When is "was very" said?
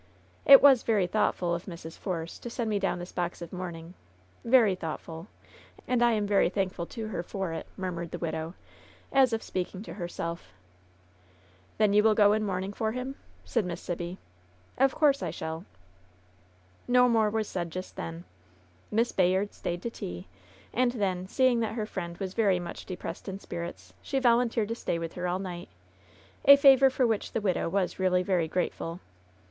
0.63-1.05, 22.17-22.59